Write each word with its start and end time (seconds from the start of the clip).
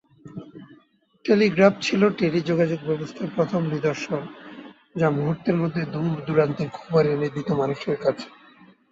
Telegraph 1.25 1.73
ছিল 1.81 2.01
টেলিযোগাযোগ 2.19 2.79
ব্যবস্থার 2.85 3.29
প্রথম 3.35 3.61
নিদর্শন 3.65 4.21
যা 4.95 5.07
মুহুর্তের 5.09 5.55
মধ্যে 5.55 5.81
দূর-দূরান্তের 5.85 6.69
খবর 6.69 7.03
এনে 7.05 7.29
দিত 7.29 7.49
মানুষের 7.51 7.97
কাছে। 8.01 8.27